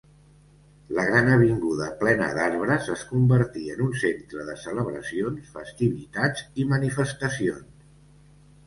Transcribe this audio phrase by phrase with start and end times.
[0.99, 7.91] La gran avinguda plena d'arbres es convertí en un centre de celebracions, festivitats i manifestacions.